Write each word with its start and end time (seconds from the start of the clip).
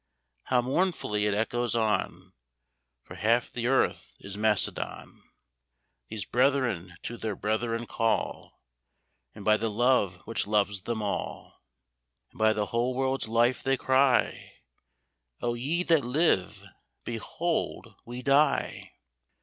How 0.45 0.63
mournfully 0.63 1.27
it 1.27 1.35
echoes 1.35 1.75
on, 1.75 2.33
For 3.03 3.13
half 3.13 3.51
the 3.51 3.67
earth 3.67 4.15
is 4.19 4.35
Macedon; 4.35 5.21
These 6.09 6.25
brethren 6.25 6.95
to 7.03 7.17
their 7.17 7.35
brethren 7.35 7.85
call, 7.85 8.63
And 9.35 9.45
by 9.45 9.57
the 9.57 9.69
Love 9.69 10.15
which 10.25 10.47
loves 10.47 10.81
them 10.81 11.03
all, 11.03 11.61
And 12.31 12.39
by 12.39 12.51
the 12.51 12.65
whole 12.65 12.95
world's 12.95 13.27
Life 13.27 13.61
they 13.61 13.77
cry, 13.77 14.53
"O 15.39 15.53
ye 15.53 15.83
that 15.83 16.01
live, 16.03 16.65
behold 17.05 17.93
we 18.03 18.23
die!" 18.23 18.93